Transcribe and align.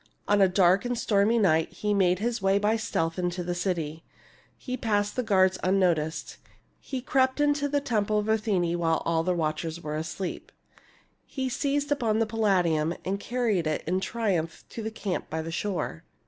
On 0.27 0.41
a 0.41 0.47
dark 0.49 0.83
and 0.83 0.97
stormy 0.97 1.37
night 1.37 1.71
he 1.73 1.93
made 1.93 2.17
his 2.17 2.41
way 2.41 2.57
by 2.57 2.75
stealth 2.75 3.19
into 3.19 3.43
the 3.43 3.53
city; 3.53 4.03
he 4.57 4.75
passed 4.75 5.15
the 5.15 5.21
guards 5.21 5.59
unnoticed; 5.63 6.37
he 6.79 7.01
crept 7.01 7.39
into 7.39 7.69
the 7.69 7.81
temple 7.81 8.17
of 8.17 8.27
Athene 8.27 8.79
while 8.79 9.03
all 9.05 9.21
the 9.21 9.35
watchers 9.35 9.79
were 9.79 9.95
asleep; 9.95 10.51
he 11.23 11.49
seized 11.49 11.91
upon 11.91 12.17
the 12.17 12.25
Palladium 12.25 12.95
and 13.05 13.19
carried 13.19 13.67
it 13.67 13.83
in 13.85 13.99
triumph 13.99 14.63
to 14.69 14.81
the 14.81 14.89
camp 14.89 15.29
by 15.29 15.43
the 15.43 15.51
shore. 15.51 16.03